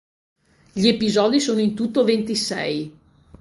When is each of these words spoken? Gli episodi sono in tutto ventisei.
Gli 0.73 0.87
episodi 0.87 1.39
sono 1.39 1.59
in 1.59 1.75
tutto 1.75 2.03
ventisei. 2.03 2.91